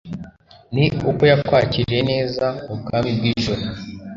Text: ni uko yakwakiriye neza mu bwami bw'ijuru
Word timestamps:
ni 0.73 0.85
uko 1.09 1.23
yakwakiriye 1.31 2.01
neza 2.11 2.45
mu 2.65 2.73
bwami 2.81 3.09
bw'ijuru 3.17 3.63